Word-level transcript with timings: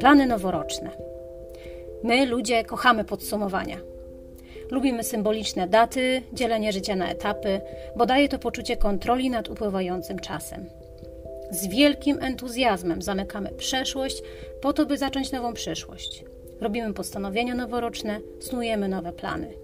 Plany 0.00 0.26
noworoczne. 0.26 0.90
My, 2.02 2.26
ludzie, 2.26 2.64
kochamy 2.64 3.04
podsumowania. 3.04 3.76
Lubimy 4.70 5.04
symboliczne 5.04 5.68
daty, 5.68 6.22
dzielenie 6.32 6.72
życia 6.72 6.96
na 6.96 7.10
etapy, 7.10 7.60
bo 7.96 8.06
daje 8.06 8.28
to 8.28 8.38
poczucie 8.38 8.76
kontroli 8.76 9.30
nad 9.30 9.48
upływającym 9.48 10.18
czasem. 10.18 10.66
Z 11.50 11.66
wielkim 11.66 12.18
entuzjazmem 12.20 13.02
zamykamy 13.02 13.50
przeszłość 13.50 14.22
po 14.60 14.72
to, 14.72 14.86
by 14.86 14.98
zacząć 14.98 15.32
nową 15.32 15.52
przyszłość. 15.52 16.24
Robimy 16.60 16.94
postanowienia 16.94 17.54
noworoczne, 17.54 18.20
snujemy 18.40 18.88
nowe 18.88 19.12
plany. 19.12 19.54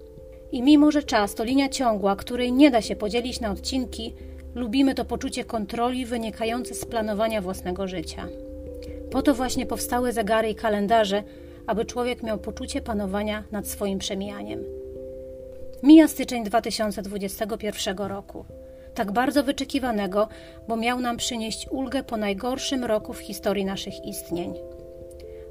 I 0.51 0.61
mimo, 0.61 0.91
że 0.91 1.03
czas 1.03 1.35
to 1.35 1.43
linia 1.43 1.69
ciągła, 1.69 2.15
której 2.15 2.53
nie 2.53 2.71
da 2.71 2.81
się 2.81 2.95
podzielić 2.95 3.39
na 3.39 3.51
odcinki, 3.51 4.13
lubimy 4.55 4.95
to 4.95 5.05
poczucie 5.05 5.45
kontroli 5.45 6.05
wynikające 6.05 6.75
z 6.75 6.85
planowania 6.85 7.41
własnego 7.41 7.87
życia. 7.87 8.27
Po 9.11 9.21
to 9.21 9.33
właśnie 9.33 9.65
powstały 9.65 10.13
zegary 10.13 10.49
i 10.49 10.55
kalendarze, 10.55 11.23
aby 11.67 11.85
człowiek 11.85 12.23
miał 12.23 12.37
poczucie 12.37 12.81
panowania 12.81 13.43
nad 13.51 13.67
swoim 13.67 13.99
przemijaniem. 13.99 14.63
Mija 15.83 16.07
styczeń 16.07 16.43
2021 16.43 17.97
roku, 17.97 18.45
tak 18.93 19.11
bardzo 19.11 19.43
wyczekiwanego, 19.43 20.27
bo 20.67 20.77
miał 20.77 20.99
nam 20.99 21.17
przynieść 21.17 21.67
ulgę 21.71 22.03
po 22.03 22.17
najgorszym 22.17 22.83
roku 22.83 23.13
w 23.13 23.19
historii 23.19 23.65
naszych 23.65 24.05
istnień. 24.05 24.53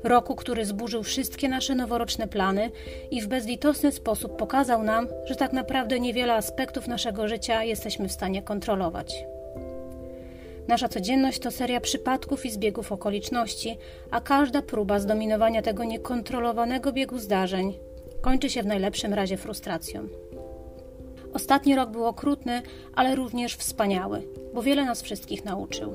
Roku, 0.05 0.34
który 0.34 0.65
zburzył 0.65 1.02
wszystkie 1.02 1.48
nasze 1.48 1.75
noworoczne 1.75 2.29
plany 2.29 2.70
i 3.11 3.23
w 3.23 3.27
bezlitosny 3.27 3.93
sposób 3.93 4.37
pokazał 4.37 4.83
nam, 4.83 5.09
że 5.24 5.37
tak 5.37 5.52
naprawdę 5.52 6.01
niewiele 6.01 6.34
aspektów 6.34 6.88
naszego 6.88 7.29
życia 7.29 7.65
jesteśmy 7.65 8.09
w 8.09 8.12
stanie 8.12 8.43
kontrolować. 8.43 9.24
Nasza 10.69 10.88
codzienność 10.88 11.38
to 11.38 11.51
seria 11.51 11.80
przypadków 11.80 12.47
i 12.47 12.51
zbiegów 12.51 12.93
okoliczności, 12.93 13.79
a 14.11 14.21
każda 14.21 14.63
próba 14.63 14.99
zdominowania 14.99 15.63
tego 15.63 15.85
niekontrolowanego 15.85 16.93
biegu 16.93 17.19
zdarzeń 17.19 17.79
kończy 18.21 18.51
się 18.51 18.63
w 18.63 18.66
najlepszym 18.66 19.15
razie 19.15 19.37
frustracją. 19.37 20.09
Ostatni 21.35 21.76
rok 21.76 21.91
był 21.91 22.07
okrutny, 22.07 22.63
ale 22.95 23.15
również 23.15 23.57
wspaniały, 23.57 24.23
bo 24.54 24.63
wiele 24.63 24.85
nas 24.85 25.02
wszystkich 25.02 25.45
nauczył. 25.45 25.95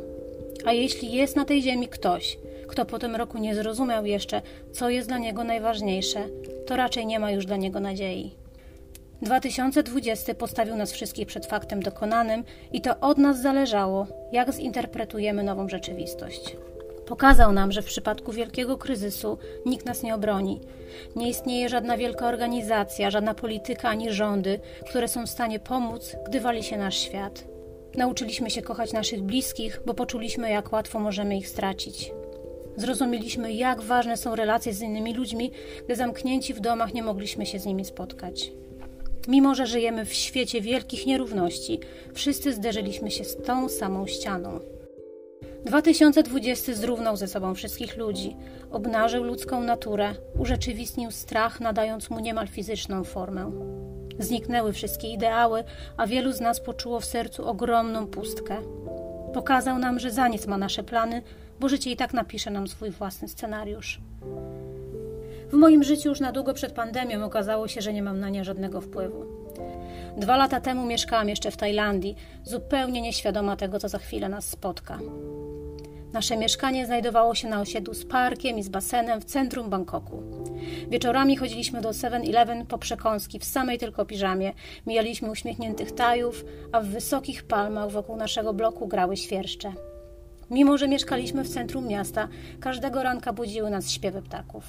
A 0.66 0.74
jeśli 0.74 1.12
jest 1.12 1.36
na 1.36 1.46
tej 1.46 1.62
ziemi 1.62 1.88
ktoś, 1.88 2.38
kto 2.68 2.86
po 2.86 3.00
tym 3.00 3.16
roku 3.16 3.38
nie 3.38 3.56
zrozumiał 3.56 4.06
jeszcze, 4.06 4.42
co 4.72 4.90
jest 4.90 5.08
dla 5.08 5.18
niego 5.18 5.44
najważniejsze, 5.44 6.20
to 6.68 6.76
raczej 6.76 7.06
nie 7.06 7.20
ma 7.20 7.32
już 7.32 7.46
dla 7.46 7.58
niego 7.58 7.80
nadziei. 7.80 8.44
2020 9.22 10.36
postawił 10.36 10.76
nas 10.76 10.92
wszystkich 10.92 11.28
przed 11.28 11.46
faktem 11.46 11.84
dokonanym 11.84 12.44
i 12.72 12.82
to 12.82 13.00
od 13.00 13.18
nas 13.18 13.42
zależało, 13.42 14.08
jak 14.32 14.54
zinterpretujemy 14.54 15.44
nową 15.44 15.70
rzeczywistość. 15.70 16.56
Pokazał 17.06 17.54
nam, 17.54 17.72
że 17.72 17.82
w 17.82 17.86
przypadku 17.86 18.32
wielkiego 18.32 18.78
kryzysu 18.78 19.38
nikt 19.66 19.86
nas 19.86 20.04
nie 20.04 20.16
obroni. 20.16 20.62
Nie 21.16 21.30
istnieje 21.30 21.70
żadna 21.70 21.98
wielka 21.98 22.28
organizacja, 22.28 23.12
żadna 23.12 23.34
polityka 23.34 23.90
ani 23.90 24.12
rządy, 24.12 24.60
które 24.90 25.08
są 25.08 25.26
w 25.26 25.30
stanie 25.30 25.60
pomóc, 25.60 26.16
gdy 26.28 26.42
wali 26.42 26.64
się 26.64 26.78
nasz 26.78 26.98
świat. 26.98 27.44
Nauczyliśmy 27.96 28.50
się 28.50 28.62
kochać 28.62 28.94
naszych 28.94 29.22
bliskich, 29.22 29.82
bo 29.86 29.94
poczuliśmy, 29.94 30.50
jak 30.50 30.72
łatwo 30.72 31.00
możemy 31.00 31.38
ich 31.38 31.48
stracić. 31.48 32.12
Zrozumieliśmy, 32.78 33.54
jak 33.54 33.82
ważne 33.82 34.18
są 34.18 34.36
relacje 34.36 34.74
z 34.74 34.82
innymi 34.82 35.14
ludźmi, 35.14 35.52
gdy 35.86 35.96
zamknięci 35.96 36.54
w 36.54 36.60
domach 36.60 36.94
nie 36.94 37.04
mogliśmy 37.04 37.46
się 37.46 37.60
z 37.60 37.66
nimi 37.66 37.86
spotkać. 37.86 38.52
Mimo, 39.28 39.56
że 39.56 39.68
żyjemy 39.68 40.06
w 40.06 40.14
świecie 40.14 40.62
wielkich 40.62 41.06
nierówności, 41.06 41.80
wszyscy 42.14 42.54
zderzyliśmy 42.54 43.12
się 43.12 43.24
z 43.24 43.38
tą 43.38 43.70
samą 43.70 44.08
ścianą. 44.08 44.60
2020 45.66 46.74
zrównał 46.74 47.18
ze 47.18 47.28
sobą 47.28 47.56
wszystkich 47.56 47.98
ludzi, 47.98 48.36
obnażył 48.72 49.24
ludzką 49.24 49.62
naturę, 49.62 50.16
urzeczywistnił 50.40 51.12
strach, 51.12 51.60
nadając 51.60 52.10
mu 52.10 52.20
niemal 52.20 52.48
fizyczną 52.48 53.04
formę. 53.04 53.52
Zniknęły 54.20 54.74
wszystkie 54.74 55.08
ideały, 55.08 55.64
a 55.98 56.08
wielu 56.08 56.32
z 56.32 56.42
nas 56.42 56.60
poczuło 56.60 57.00
w 57.00 57.06
sercu 57.06 57.48
ogromną 57.48 58.08
pustkę. 58.08 58.58
Pokazał 59.34 59.80
nam, 59.80 60.00
że 60.00 60.12
za 60.12 60.28
nic 60.28 60.48
ma 60.48 60.58
nasze 60.58 60.84
plany, 60.84 61.22
bo 61.60 61.70
życie 61.70 61.92
i 61.92 61.96
tak 61.96 62.14
napisze 62.14 62.52
nam 62.52 62.68
swój 62.68 62.92
własny 62.92 63.28
scenariusz. 63.28 64.00
W 65.50 65.54
moim 65.54 65.84
życiu 65.84 66.10
już 66.10 66.20
na 66.20 66.32
długo 66.32 66.54
przed 66.54 66.74
pandemią 66.74 67.26
okazało 67.26 67.68
się, 67.68 67.82
że 67.82 67.94
nie 67.94 68.04
mam 68.04 68.20
na 68.20 68.30
nie 68.30 68.44
żadnego 68.44 68.82
wpływu. 68.82 69.26
Dwa 70.18 70.38
lata 70.38 70.62
temu 70.62 70.86
mieszkałam 70.86 71.30
jeszcze 71.30 71.52
w 71.52 71.58
Tajlandii, 71.58 72.16
zupełnie 72.44 73.02
nieświadoma 73.02 73.56
tego, 73.56 73.80
co 73.80 73.90
za 73.90 73.98
chwilę 73.98 74.30
nas 74.30 74.48
spotka. 74.48 75.00
Nasze 76.14 76.38
mieszkanie 76.38 76.86
znajdowało 76.86 77.36
się 77.36 77.48
na 77.50 77.62
osiedlu 77.62 77.94
z 77.94 78.06
parkiem 78.06 78.58
i 78.58 78.64
z 78.64 78.70
basenem 78.70 79.22
w 79.22 79.26
centrum 79.26 79.70
Bangkoku. 79.70 80.24
Wieczorami 80.90 81.38
chodziliśmy 81.38 81.82
do 81.82 81.90
7-Eleven 81.90 82.66
po 82.66 82.78
przekąski 82.78 83.40
w 83.40 83.46
samej 83.46 83.78
tylko 83.78 84.06
piżamie, 84.06 84.54
mijaliśmy 84.88 85.32
uśmiechniętych 85.32 85.92
tajów, 85.92 86.46
a 86.72 86.82
w 86.82 86.86
wysokich 86.86 87.44
palmach 87.44 87.92
wokół 87.92 88.16
naszego 88.16 88.54
bloku 88.54 88.88
grały 88.88 89.18
świerszcze. 89.18 89.74
Mimo, 90.50 90.78
że 90.78 90.88
mieszkaliśmy 90.88 91.44
w 91.44 91.50
centrum 91.50 91.88
miasta, 91.88 92.28
każdego 92.60 93.04
ranka 93.04 93.34
budziły 93.34 93.70
nas 93.70 93.92
śpiewy 93.92 94.22
ptaków. 94.22 94.64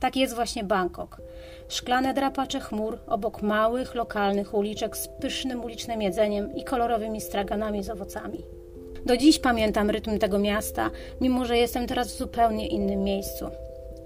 Tak 0.00 0.16
jest 0.16 0.34
właśnie 0.34 0.64
Bangkok. 0.64 1.20
Szklane 1.68 2.14
drapacze 2.14 2.60
chmur 2.60 2.98
obok 3.06 3.42
małych, 3.42 3.94
lokalnych 3.94 4.54
uliczek 4.54 4.96
z 4.96 5.08
pysznym 5.08 5.64
ulicznym 5.64 6.02
jedzeniem 6.02 6.56
i 6.56 6.64
kolorowymi 6.64 7.20
straganami 7.20 7.82
z 7.82 7.90
owocami. 7.90 8.61
Do 9.06 9.16
dziś 9.16 9.38
pamiętam 9.38 9.90
rytm 9.90 10.18
tego 10.18 10.38
miasta, 10.38 10.90
mimo 11.20 11.44
że 11.44 11.58
jestem 11.58 11.86
teraz 11.86 12.08
w 12.08 12.18
zupełnie 12.18 12.68
innym 12.68 13.04
miejscu. 13.04 13.46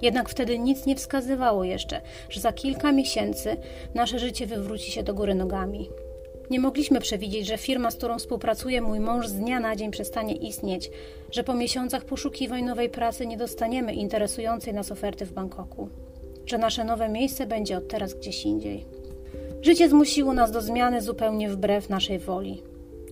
Jednak 0.03 0.29
wtedy 0.29 0.59
nic 0.59 0.87
nie 0.87 0.97
wskazywało 0.97 1.65
jeszcze, 1.65 2.01
że 2.29 2.41
za 2.41 2.53
kilka 2.53 2.93
miesięcy 2.93 3.57
nasze 3.95 4.19
życie 4.19 4.47
wywróci 4.47 4.91
się 4.91 5.03
do 5.03 5.15
góry 5.15 5.35
nogami. 5.35 5.89
Nie 6.51 6.61
mogliśmy 6.61 7.01
przewidzieć, 7.01 7.47
że 7.47 7.59
firma, 7.59 7.91
z 7.91 7.97
którą 7.97 8.19
współpracuje 8.19 8.83
mój 8.83 9.01
mąż, 9.01 9.29
z 9.29 9.35
dnia 9.35 9.61
na 9.61 9.77
dzień 9.77 9.91
przestanie 9.91 10.35
istnieć, 10.35 10.91
że 11.31 11.45
po 11.45 11.55
miesiącach 11.55 12.05
poszukiwań 12.05 12.65
nowej 12.65 12.91
pracy 12.91 13.27
nie 13.27 13.37
dostaniemy 13.37 13.95
interesującej 13.95 14.75
nas 14.75 14.93
oferty 14.93 15.27
w 15.27 15.33
Bangkoku, 15.33 15.89
że 16.47 16.59
nasze 16.59 16.85
nowe 16.85 17.09
miejsce 17.09 17.47
będzie 17.47 17.77
od 17.77 17.89
teraz 17.89 18.15
gdzieś 18.15 18.45
indziej. 18.45 18.85
Życie 19.63 19.89
zmusiło 19.89 20.33
nas 20.33 20.53
do 20.53 20.61
zmiany 20.61 21.03
zupełnie 21.03 21.49
wbrew 21.49 21.89
naszej 21.89 22.19
woli. 22.19 22.63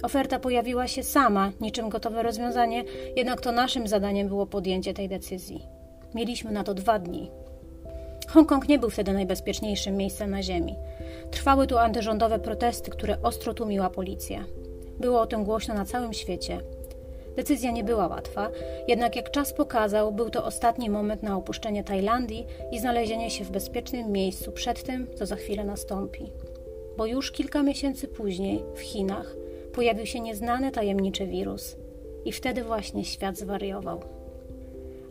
Oferta 0.05 0.39
pojawiła 0.39 0.87
się 0.87 1.03
sama, 1.03 1.53
niczym 1.61 1.89
gotowe 1.89 2.23
rozwiązanie, 2.23 2.85
jednak 3.17 3.41
to 3.41 3.53
naszym 3.53 3.89
zadaniem 3.89 4.29
było 4.29 4.47
podjęcie 4.47 4.95
tej 4.95 5.09
decyzji. 5.09 5.67
Mieliśmy 6.15 6.53
na 6.53 6.65
to 6.65 6.75
dwa 6.75 6.99
dni. 6.99 7.31
Hongkong 8.29 8.69
nie 8.69 8.79
był 8.79 8.91
wtedy 8.91 9.13
najbezpieczniejszym 9.13 9.97
miejscem 9.97 10.31
na 10.31 10.43
Ziemi. 10.43 10.77
Trwały 11.31 11.67
tu 11.67 11.79
antyrządowe 11.79 12.39
protesty, 12.39 12.91
które 12.91 13.23
ostro 13.23 13.55
tłumiła 13.55 13.91
policja. 13.91 14.45
Było 15.01 15.21
o 15.21 15.27
tym 15.27 15.45
głośno 15.45 15.75
na 15.75 15.85
całym 15.85 16.13
świecie. 16.13 16.61
Decyzja 17.37 17.71
nie 17.71 17.85
była 17.85 18.07
łatwa, 18.07 18.51
jednak 18.89 19.17
jak 19.17 19.31
czas 19.31 19.53
pokazał, 19.53 20.13
był 20.13 20.31
to 20.31 20.45
ostatni 20.45 20.91
moment 20.91 21.23
na 21.23 21.37
opuszczenie 21.37 21.85
Tajlandii 21.85 22.47
i 22.73 22.81
znalezienie 22.81 23.31
się 23.31 23.45
w 23.45 23.51
bezpiecznym 23.51 24.13
miejscu 24.13 24.53
przed 24.53 24.83
tym, 24.83 25.07
co 25.15 25.27
za 25.27 25.37
chwilę 25.37 25.65
nastąpi. 25.65 26.33
Bo 26.97 27.07
już 27.07 27.31
kilka 27.33 27.63
miesięcy 27.63 28.09
później, 28.09 28.63
w 28.75 28.81
Chinach, 28.81 29.44
pojawił 29.75 30.07
się 30.07 30.21
nieznany 30.21 30.71
tajemniczy 30.71 31.27
wirus 31.27 31.77
i 32.25 32.33
wtedy 32.33 32.65
właśnie 32.65 33.05
świat 33.05 33.39
zwariował. 33.39 34.01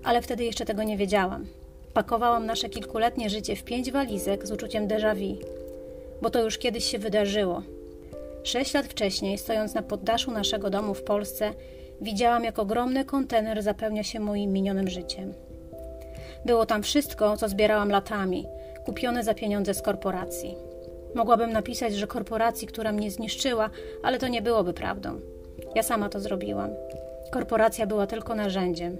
Ale 0.03 0.21
wtedy 0.21 0.43
jeszcze 0.43 0.65
tego 0.65 0.83
nie 0.83 0.97
wiedziałam. 0.97 1.45
Pakowałam 1.93 2.45
nasze 2.45 2.69
kilkuletnie 2.69 3.29
życie 3.29 3.55
w 3.55 3.63
pięć 3.63 3.91
walizek 3.91 4.47
z 4.47 4.51
uczuciem 4.51 4.87
déjà 4.87 5.15
vu, 5.15 5.37
bo 6.21 6.29
to 6.29 6.43
już 6.43 6.57
kiedyś 6.57 6.85
się 6.85 6.99
wydarzyło. 6.99 7.61
Sześć 8.43 8.73
lat 8.73 8.85
wcześniej, 8.85 9.37
stojąc 9.37 9.73
na 9.73 9.81
poddaszu 9.81 10.31
naszego 10.31 10.69
domu 10.69 10.93
w 10.93 11.03
Polsce, 11.03 11.53
widziałam, 12.01 12.43
jak 12.43 12.59
ogromny 12.59 13.05
kontener 13.05 13.63
zapełnia 13.63 14.03
się 14.03 14.19
moim 14.19 14.53
minionym 14.53 14.89
życiem. 14.89 15.33
Było 16.45 16.65
tam 16.65 16.83
wszystko, 16.83 17.37
co 17.37 17.49
zbierałam 17.49 17.89
latami, 17.89 18.45
kupione 18.85 19.23
za 19.23 19.33
pieniądze 19.33 19.73
z 19.73 19.81
korporacji. 19.81 20.72
Mogłabym 21.15 21.51
napisać, 21.51 21.95
że 21.95 22.07
korporacji, 22.07 22.67
która 22.67 22.91
mnie 22.91 23.11
zniszczyła, 23.11 23.69
ale 24.03 24.19
to 24.19 24.27
nie 24.27 24.41
byłoby 24.41 24.73
prawdą. 24.73 25.19
Ja 25.75 25.83
sama 25.83 26.09
to 26.09 26.19
zrobiłam. 26.19 26.69
Korporacja 27.31 27.87
była 27.87 28.07
tylko 28.07 28.35
narzędziem. 28.35 28.97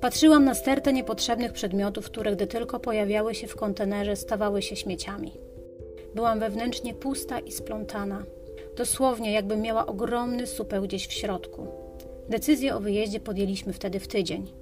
Patrzyłam 0.00 0.44
na 0.44 0.54
stertę 0.54 0.92
niepotrzebnych 0.92 1.52
przedmiotów, 1.52 2.06
które 2.06 2.32
gdy 2.32 2.46
tylko 2.46 2.80
pojawiały 2.80 3.34
się 3.34 3.46
w 3.46 3.56
kontenerze, 3.56 4.16
stawały 4.16 4.62
się 4.62 4.76
śmieciami. 4.76 5.32
Byłam 6.14 6.40
wewnętrznie 6.40 6.94
pusta 6.94 7.38
i 7.38 7.52
splątana. 7.52 8.22
Dosłownie, 8.76 9.32
jakbym 9.32 9.60
miała 9.60 9.86
ogromny 9.86 10.46
supeł 10.46 10.82
gdzieś 10.82 11.06
w 11.06 11.12
środku. 11.12 11.66
Decyzję 12.28 12.76
o 12.76 12.80
wyjeździe 12.80 13.20
podjęliśmy 13.20 13.72
wtedy 13.72 14.00
w 14.00 14.08
tydzień. 14.08 14.52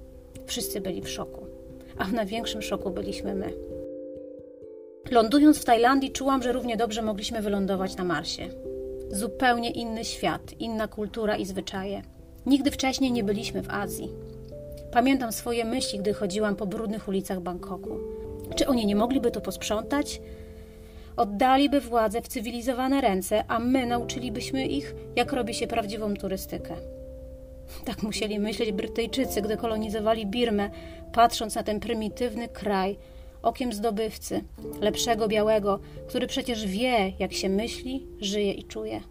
Wszyscy 0.45 0.81
byli 0.81 1.01
w 1.01 1.09
szoku, 1.09 1.47
a 1.97 2.05
w 2.05 2.13
największym 2.13 2.61
szoku 2.61 2.91
byliśmy 2.91 3.35
my. 3.35 3.72
Lądując 5.13 5.59
w 5.59 5.65
Tajlandii, 5.65 6.11
czułam, 6.11 6.43
że 6.43 6.51
równie 6.51 6.77
dobrze 6.77 7.01
mogliśmy 7.01 7.41
wylądować 7.41 7.95
na 7.97 8.03
Marsie. 8.03 8.49
Zupełnie 9.09 9.71
inny 9.71 10.05
świat, 10.05 10.41
inna 10.59 10.87
kultura 10.87 11.37
i 11.37 11.45
zwyczaje. 11.45 12.01
Nigdy 12.45 12.71
wcześniej 12.71 13.11
nie 13.11 13.23
byliśmy 13.23 13.61
w 13.61 13.69
Azji. 13.69 14.09
Pamiętam 14.91 15.31
swoje 15.31 15.65
myśli, 15.65 15.99
gdy 15.99 16.13
chodziłam 16.13 16.55
po 16.55 16.65
brudnych 16.65 17.07
ulicach 17.07 17.41
Bangkoku. 17.41 17.99
Czy 18.55 18.67
oni 18.67 18.85
nie 18.85 18.95
mogliby 18.95 19.31
to 19.31 19.41
posprzątać? 19.41 20.21
Oddaliby 21.17 21.81
władzę 21.81 22.21
w 22.21 22.27
cywilizowane 22.27 23.01
ręce, 23.01 23.43
a 23.47 23.59
my 23.59 23.85
nauczylibyśmy 23.85 24.65
ich, 24.65 24.95
jak 25.15 25.33
robi 25.33 25.53
się 25.53 25.67
prawdziwą 25.67 26.13
turystykę. 26.13 26.75
Tak 27.85 28.03
musieli 28.03 28.39
myśleć 28.39 28.71
Brytyjczycy, 28.71 29.41
gdy 29.41 29.57
kolonizowali 29.57 30.25
Birmę, 30.25 30.69
patrząc 31.11 31.55
na 31.55 31.63
ten 31.63 31.79
prymitywny 31.79 32.47
kraj 32.47 32.97
okiem 33.43 33.73
zdobywcy, 33.73 34.43
lepszego 34.81 35.27
białego, 35.27 35.79
który 36.07 36.27
przecież 36.27 36.67
wie, 36.67 37.13
jak 37.19 37.33
się 37.33 37.49
myśli, 37.49 38.07
żyje 38.21 38.51
i 38.51 38.63
czuje. 38.63 39.01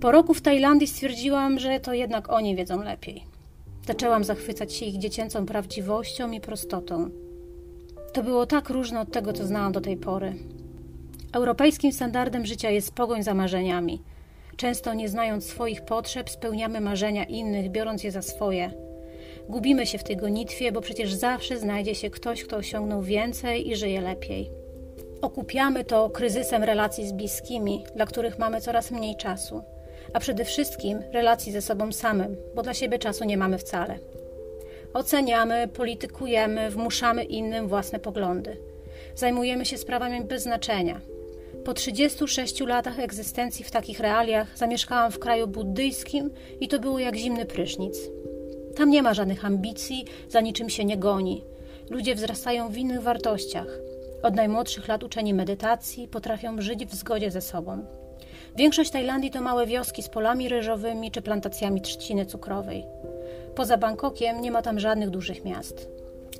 Po 0.00 0.12
roku 0.12 0.34
w 0.34 0.40
Tajlandii 0.40 0.88
stwierdziłam, 0.88 1.58
że 1.58 1.80
to 1.80 1.92
jednak 1.92 2.30
oni 2.30 2.56
wiedzą 2.56 2.82
lepiej. 2.82 3.24
Zaczęłam 3.86 4.24
zachwycać 4.24 4.74
się 4.74 4.86
ich 4.86 4.98
dziecięcą 4.98 5.46
prawdziwością 5.46 6.30
i 6.30 6.40
prostotą. 6.40 7.10
To 8.12 8.22
było 8.22 8.46
tak 8.46 8.70
różne 8.70 9.00
od 9.00 9.12
tego, 9.12 9.32
co 9.32 9.46
znałam 9.46 9.72
do 9.72 9.80
tej 9.80 9.96
pory. 9.96 10.34
Europejskim 11.32 11.92
standardem 11.92 12.46
życia 12.46 12.70
jest 12.70 12.94
pogoń 12.94 13.22
za 13.22 13.34
marzeniami. 13.34 14.02
Często 14.56 14.94
nie 14.94 15.08
znając 15.08 15.44
swoich 15.44 15.84
potrzeb, 15.84 16.30
spełniamy 16.30 16.80
marzenia 16.80 17.24
innych, 17.24 17.70
biorąc 17.70 18.04
je 18.04 18.12
za 18.12 18.22
swoje. 18.22 18.89
Gubimy 19.50 19.86
się 19.86 19.98
w 19.98 20.04
tej 20.04 20.16
gonitwie, 20.16 20.72
bo 20.72 20.80
przecież 20.80 21.12
zawsze 21.12 21.58
znajdzie 21.58 21.94
się 21.94 22.10
ktoś, 22.10 22.44
kto 22.44 22.56
osiągnął 22.56 23.02
więcej 23.02 23.70
i 23.70 23.76
żyje 23.76 24.00
lepiej. 24.00 24.50
Okupiamy 25.22 25.84
to 25.84 26.10
kryzysem 26.10 26.64
relacji 26.64 27.08
z 27.08 27.12
bliskimi, 27.12 27.84
dla 27.96 28.06
których 28.06 28.38
mamy 28.38 28.60
coraz 28.60 28.90
mniej 28.90 29.16
czasu, 29.16 29.62
a 30.12 30.20
przede 30.20 30.44
wszystkim 30.44 31.02
relacji 31.12 31.52
ze 31.52 31.62
sobą 31.62 31.92
samym, 31.92 32.36
bo 32.54 32.62
dla 32.62 32.74
siebie 32.74 32.98
czasu 32.98 33.24
nie 33.24 33.36
mamy 33.36 33.58
wcale. 33.58 33.98
Oceniamy, 34.94 35.68
politykujemy, 35.68 36.70
wmuszamy 36.70 37.24
innym 37.24 37.68
własne 37.68 37.98
poglądy. 37.98 38.56
Zajmujemy 39.14 39.64
się 39.66 39.78
sprawami 39.78 40.24
bez 40.24 40.42
znaczenia. 40.42 41.00
Po 41.64 41.74
36 41.74 42.60
latach 42.60 42.98
egzystencji 42.98 43.64
w 43.64 43.70
takich 43.70 44.00
realiach 44.00 44.58
zamieszkałam 44.58 45.12
w 45.12 45.18
kraju 45.18 45.46
buddyjskim 45.46 46.30
i 46.60 46.68
to 46.68 46.78
było 46.78 46.98
jak 46.98 47.16
zimny 47.16 47.46
prysznic. 47.46 47.98
Tam 48.80 48.90
nie 48.90 49.02
ma 49.02 49.14
żadnych 49.14 49.44
ambicji, 49.44 50.04
za 50.28 50.40
niczym 50.40 50.70
się 50.70 50.84
nie 50.84 50.96
goni. 50.96 51.44
Ludzie 51.90 52.14
wzrastają 52.14 52.68
w 52.68 52.76
innych 52.76 53.02
wartościach. 53.02 53.66
Od 54.22 54.34
najmłodszych 54.34 54.88
lat 54.88 55.02
uczeni 55.02 55.34
medytacji 55.34 56.08
potrafią 56.08 56.60
żyć 56.60 56.86
w 56.86 56.94
zgodzie 56.94 57.30
ze 57.30 57.40
sobą. 57.40 57.84
Większość 58.56 58.90
Tajlandii 58.90 59.30
to 59.30 59.40
małe 59.40 59.66
wioski 59.66 60.02
z 60.02 60.08
polami 60.08 60.48
ryżowymi 60.48 61.10
czy 61.10 61.22
plantacjami 61.22 61.80
trzciny 61.80 62.26
cukrowej. 62.26 62.84
Poza 63.54 63.76
Bangkokiem 63.76 64.40
nie 64.40 64.50
ma 64.50 64.62
tam 64.62 64.80
żadnych 64.80 65.10
dużych 65.10 65.44
miast. 65.44 65.88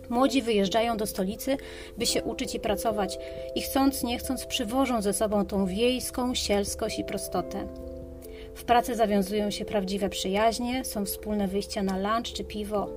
Młodzi 0.08 0.42
wyjeżdżają 0.42 0.96
do 0.96 1.06
stolicy, 1.06 1.56
by 1.98 2.06
się 2.06 2.22
uczyć 2.22 2.54
i 2.54 2.60
pracować, 2.60 3.18
i 3.54 3.62
chcąc 3.62 4.02
nie 4.02 4.18
chcąc 4.18 4.46
przywożą 4.46 5.02
ze 5.02 5.12
sobą 5.12 5.46
tą 5.46 5.66
wiejską 5.66 6.34
sielskość 6.34 6.98
i 6.98 7.04
prostotę. 7.04 7.89
W 8.60 8.64
pracy 8.64 8.94
zawiązują 8.94 9.50
się 9.50 9.64
prawdziwe 9.64 10.08
przyjaźnie, 10.08 10.84
są 10.84 11.04
wspólne 11.04 11.48
wyjścia 11.48 11.82
na 11.82 11.98
lunch 11.98 12.32
czy 12.32 12.44
piwo. 12.44 12.90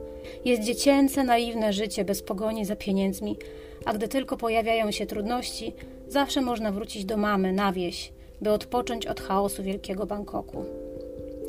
Jest 0.45 0.63
dziecięce, 0.63 1.23
naiwne 1.23 1.73
życie 1.73 2.05
bez 2.05 2.21
pogoni 2.21 2.65
za 2.65 2.75
pieniędzmi, 2.75 3.37
a 3.85 3.93
gdy 3.93 4.07
tylko 4.07 4.37
pojawiają 4.37 4.91
się 4.91 5.05
trudności, 5.05 5.73
zawsze 6.07 6.41
można 6.41 6.71
wrócić 6.71 7.05
do 7.05 7.17
mamy 7.17 7.53
na 7.53 7.73
wieś, 7.73 8.11
by 8.41 8.51
odpocząć 8.51 9.07
od 9.07 9.21
chaosu 9.21 9.63
wielkiego 9.63 10.05
Bangkoku. 10.05 10.65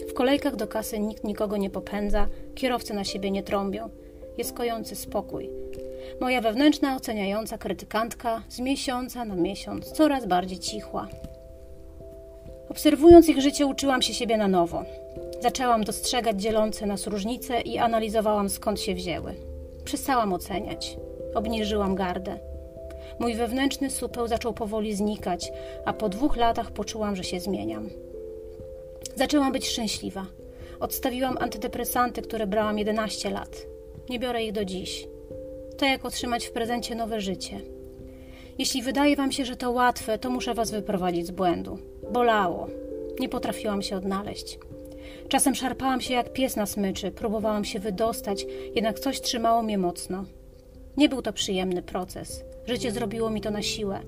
W 0.08 0.14
kolejkach 0.14 0.56
do 0.56 0.66
kasy 0.66 0.98
nikt 0.98 1.24
nikogo 1.24 1.56
nie 1.56 1.70
popędza, 1.70 2.28
kierowcy 2.54 2.94
na 2.94 3.04
siebie 3.04 3.30
nie 3.30 3.42
trąbią. 3.42 3.90
Jest 4.38 4.52
kojący 4.52 4.96
spokój. 4.96 5.50
Moja 6.20 6.40
wewnętrzna 6.40 6.96
oceniająca 6.96 7.58
krytykantka 7.58 8.42
z 8.48 8.60
miesiąca 8.60 9.24
na 9.24 9.36
miesiąc 9.36 9.92
coraz 9.92 10.26
bardziej 10.26 10.58
cichła. 10.58 11.08
Obserwując 12.74 13.28
ich 13.28 13.40
życie, 13.40 13.66
uczyłam 13.66 14.02
się 14.02 14.14
siebie 14.14 14.36
na 14.36 14.48
nowo. 14.48 14.84
Zaczęłam 15.40 15.84
dostrzegać 15.84 16.42
dzielące 16.42 16.86
nas 16.86 17.06
różnice 17.06 17.60
i 17.60 17.78
analizowałam 17.78 18.48
skąd 18.48 18.80
się 18.80 18.94
wzięły. 18.94 19.34
Przestałam 19.84 20.32
oceniać. 20.32 20.96
Obniżyłam 21.34 21.94
gardę. 21.94 22.38
Mój 23.18 23.34
wewnętrzny 23.34 23.90
supeł 23.90 24.28
zaczął 24.28 24.52
powoli 24.52 24.94
znikać, 24.94 25.52
a 25.84 25.92
po 25.92 26.08
dwóch 26.08 26.36
latach 26.36 26.70
poczułam, 26.70 27.16
że 27.16 27.24
się 27.24 27.40
zmieniam. 27.40 27.90
Zaczęłam 29.16 29.52
być 29.52 29.68
szczęśliwa. 29.68 30.26
Odstawiłam 30.80 31.38
antydepresanty, 31.40 32.22
które 32.22 32.46
brałam 32.46 32.78
11 32.78 33.30
lat. 33.30 33.66
Nie 34.08 34.18
biorę 34.18 34.44
ich 34.44 34.52
do 34.52 34.64
dziś. 34.64 35.08
To 35.78 35.86
jak 35.86 36.04
otrzymać 36.04 36.46
w 36.46 36.52
prezencie 36.52 36.94
nowe 36.94 37.20
życie. 37.20 37.60
Jeśli 38.58 38.82
wydaje 38.82 39.16
Wam 39.16 39.32
się, 39.32 39.44
że 39.44 39.56
to 39.56 39.70
łatwe, 39.70 40.18
to 40.18 40.30
muszę 40.30 40.54
Was 40.54 40.70
wyprowadzić 40.70 41.26
z 41.26 41.30
błędu. 41.30 41.93
Bolało. 42.12 42.66
Nie 43.20 43.28
potrafiłam 43.28 43.82
się 43.82 43.96
odnaleźć. 43.96 44.58
Czasem 45.28 45.54
szarpałam 45.54 46.00
się 46.00 46.14
jak 46.14 46.32
pies 46.32 46.56
na 46.56 46.66
smyczy, 46.66 47.10
próbowałam 47.10 47.64
się 47.64 47.78
wydostać, 47.78 48.46
jednak 48.74 49.00
coś 49.00 49.20
trzymało 49.20 49.62
mnie 49.62 49.78
mocno. 49.78 50.24
Nie 50.96 51.08
był 51.08 51.22
to 51.22 51.32
przyjemny 51.32 51.82
proces. 51.82 52.44
Życie 52.66 52.92
zrobiło 52.92 53.30
mi 53.30 53.40
to 53.40 53.50
na 53.50 53.62
siłę. 53.62 54.00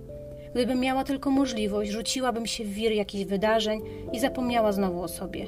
Gdybym 0.55 0.81
miała 0.81 1.05
tylko 1.05 1.31
możliwość, 1.31 1.91
rzuciłabym 1.91 2.47
się 2.47 2.65
w 2.65 2.69
wir 2.69 2.93
jakichś 2.93 3.25
wydarzeń 3.25 3.81
i 4.13 4.21
zapomniała 4.21 4.73
znowu 4.73 5.03
o 5.03 5.09
sobie. 5.09 5.47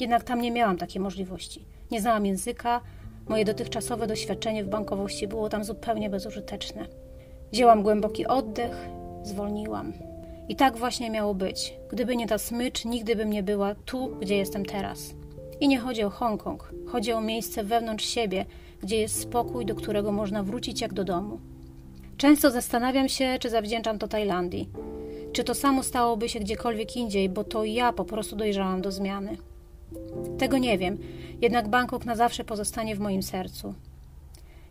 Jednak 0.00 0.24
tam 0.24 0.40
nie 0.40 0.50
miałam 0.50 0.76
takiej 0.76 1.00
możliwości. 1.00 1.64
Nie 1.90 2.00
znałam 2.00 2.26
języka, 2.26 2.80
moje 3.28 3.44
dotychczasowe 3.44 4.06
doświadczenie 4.06 4.64
w 4.64 4.68
bankowości 4.68 5.28
było 5.28 5.48
tam 5.48 5.64
zupełnie 5.64 6.10
bezużyteczne. 6.10 6.86
Wzięłam 7.52 7.82
głęboki 7.82 8.26
oddech, 8.26 8.88
zwolniłam. 9.22 10.09
I 10.50 10.56
tak 10.56 10.76
właśnie 10.76 11.10
miało 11.10 11.34
być. 11.34 11.74
Gdyby 11.90 12.16
nie 12.16 12.26
ta 12.26 12.38
smycz, 12.38 12.84
nigdy 12.84 13.16
bym 13.16 13.30
nie 13.30 13.42
była 13.42 13.74
tu, 13.74 14.16
gdzie 14.20 14.36
jestem 14.36 14.64
teraz. 14.64 15.14
I 15.60 15.68
nie 15.68 15.78
chodzi 15.78 16.02
o 16.02 16.10
Hongkong, 16.10 16.72
chodzi 16.86 17.12
o 17.12 17.20
miejsce 17.20 17.64
wewnątrz 17.64 18.04
siebie, 18.04 18.46
gdzie 18.82 18.96
jest 18.96 19.20
spokój, 19.20 19.66
do 19.66 19.74
którego 19.74 20.12
można 20.12 20.42
wrócić 20.42 20.80
jak 20.80 20.92
do 20.92 21.04
domu. 21.04 21.38
Często 22.16 22.50
zastanawiam 22.50 23.08
się, 23.08 23.36
czy 23.40 23.50
zawdzięczam 23.50 23.98
to 23.98 24.08
Tajlandii. 24.08 24.68
Czy 25.32 25.44
to 25.44 25.54
samo 25.54 25.82
stałoby 25.82 26.28
się 26.28 26.40
gdziekolwiek 26.40 26.96
indziej, 26.96 27.28
bo 27.28 27.44
to 27.44 27.64
ja 27.64 27.92
po 27.92 28.04
prostu 28.04 28.36
dojrzałam 28.36 28.82
do 28.82 28.92
zmiany. 28.92 29.36
Tego 30.38 30.58
nie 30.58 30.78
wiem, 30.78 30.98
jednak 31.40 31.68
Bangkok 31.68 32.04
na 32.04 32.16
zawsze 32.16 32.44
pozostanie 32.44 32.96
w 32.96 33.00
moim 33.00 33.22
sercu. 33.22 33.74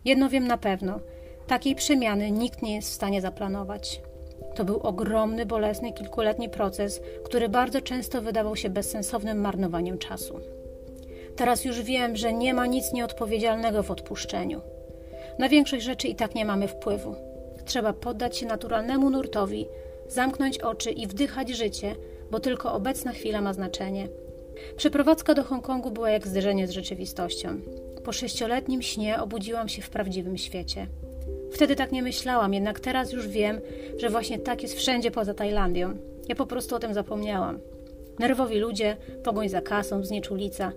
Jedno 0.06 0.30
wiem 0.30 0.48
na 0.48 0.58
pewno: 0.58 1.00
takiej 1.48 1.76
przemiany 1.76 2.32
nikt 2.32 2.62
nie 2.62 2.76
jest 2.76 2.90
w 2.90 2.94
stanie 2.94 3.22
zaplanować. 3.22 4.02
To 4.56 4.66
był 4.66 4.80
ogromny, 4.80 5.46
bolesny, 5.46 5.94
kilkuletni 5.94 6.50
proces, 6.50 7.02
który 7.24 7.50
bardzo 7.50 7.82
często 7.82 8.22
wydawał 8.22 8.56
się 8.56 8.70
bezsensownym 8.70 9.38
marnowaniem 9.42 9.98
czasu. 9.98 10.40
Teraz 11.36 11.66
już 11.66 11.82
wiem, 11.82 12.16
że 12.16 12.34
nie 12.34 12.54
ma 12.54 12.66
nic 12.66 12.94
nieodpowiedzialnego 12.94 13.84
w 13.84 13.92
odpuszczeniu. 13.92 14.62
Na 15.40 15.50
większość 15.50 15.86
rzeczy 15.86 16.08
i 16.08 16.16
tak 16.16 16.36
nie 16.36 16.46
mamy 16.46 16.68
wpływu. 16.68 17.16
Trzeba 17.66 17.94
poddać 17.94 18.38
się 18.38 18.46
naturalnemu 18.46 19.10
nurtowi, 19.10 19.68
zamknąć 20.08 20.60
oczy 20.60 20.92
i 20.92 21.08
wdychać 21.08 21.50
życie, 21.50 21.96
bo 22.32 22.40
tylko 22.40 22.74
obecna 22.74 23.12
chwila 23.12 23.42
ma 23.42 23.54
znaczenie. 23.54 24.08
Przeprowadzka 24.78 25.34
do 25.34 25.44
Hongkongu 25.44 25.92
była 25.92 26.10
jak 26.10 26.28
zderzenie 26.28 26.68
z 26.68 26.72
rzeczywistością. 26.72 27.62
Po 28.04 28.12
sześcioletnim 28.12 28.82
śnie 28.82 29.22
obudziłam 29.22 29.70
się 29.70 29.82
w 29.82 29.90
prawdziwym 29.90 30.38
świecie. 30.38 30.88
Wtedy 31.52 31.76
tak 31.76 31.92
nie 31.92 32.04
myślałam, 32.04 32.54
jednak 32.54 32.80
teraz 32.80 33.14
już 33.14 33.28
wiem, 33.28 33.62
że 33.98 34.10
właśnie 34.10 34.40
tak 34.40 34.62
jest 34.62 34.76
wszędzie 34.76 35.12
poza 35.12 35.34
Tajlandią. 35.34 35.94
Ja 36.28 36.36
po 36.36 36.46
prostu 36.46 36.76
o 36.76 36.80
tym 36.80 36.94
zapomniałam. 36.94 37.60
Nerwowi 38.20 38.58
ludzie, 38.58 38.98
pogoń 39.24 39.50
za 39.50 39.62
kasą, 39.62 40.04
znieczulica. 40.04 40.72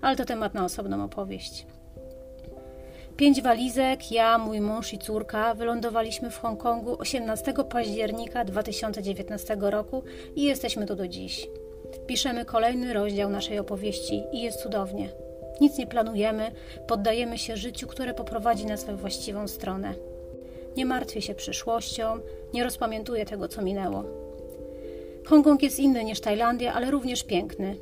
Ale 0.00 0.16
to 0.16 0.24
temat 0.24 0.54
na 0.54 0.64
osobną 0.64 1.04
opowieść. 1.04 1.66
Pięć 3.16 3.42
walizek, 3.42 4.12
ja, 4.12 4.38
mój 4.38 4.60
mąż 4.60 4.92
i 4.92 4.98
córka 4.98 5.54
wylądowaliśmy 5.54 6.30
w 6.30 6.38
Hongkongu 6.38 6.96
18 6.98 7.54
października 7.70 8.44
2019 8.44 9.56
roku 9.60 10.02
i 10.36 10.42
jesteśmy 10.42 10.86
tu 10.86 10.96
do 10.96 11.08
dziś. 11.08 11.48
Piszemy 12.06 12.44
kolejny 12.44 12.92
rozdział 12.92 13.30
naszej 13.30 13.58
opowieści 13.58 14.22
i 14.32 14.42
jest 14.42 14.62
cudownie. 14.62 15.23
Nic 15.60 15.78
nie 15.78 15.86
planujemy, 15.86 16.50
poddajemy 16.86 17.38
się 17.38 17.56
życiu, 17.56 17.86
które 17.86 18.14
poprowadzi 18.14 18.66
nas 18.66 18.84
we 18.84 18.96
właściwą 18.96 19.48
stronę. 19.48 19.94
Nie 20.76 20.86
martwię 20.86 21.22
się 21.22 21.34
przyszłością, 21.34 22.18
nie 22.54 22.64
rozpamiętuję 22.64 23.24
tego, 23.24 23.48
co 23.48 23.62
minęło. 23.62 24.04
Hongkong 25.26 25.62
jest 25.62 25.78
inny 25.78 26.04
niż 26.04 26.20
Tajlandia, 26.20 26.72
ale 26.72 26.90
również 26.90 27.24
piękny. 27.24 27.76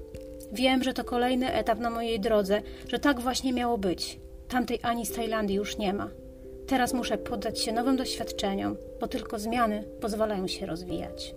Wiem, 0.52 0.83
że 0.83 0.95
to 0.95 1.05
kolejny 1.05 1.52
etap 1.52 1.79
na 1.79 1.91
mojej 1.91 2.21
drodze, 2.21 2.62
że 2.88 2.99
tak 2.99 3.21
właśnie 3.21 3.52
miało 3.52 3.79
być. 3.79 4.21
Tamtej 4.49 4.79
Ani 4.83 5.07
z 5.07 5.12
Tajlandii 5.12 5.57
już 5.57 5.79
nie 5.79 5.93
ma. 5.95 6.11
Teraz 6.67 6.95
muszę 6.95 7.19
poddać 7.19 7.61
się 7.61 7.73
nowym 7.73 7.97
doświadczeniom, 7.97 8.76
bo 9.00 9.09
tylko 9.09 9.38
zmiany 9.38 9.85
pozwalają 10.00 10.49
się 10.49 10.67
rozwijać. 10.67 11.35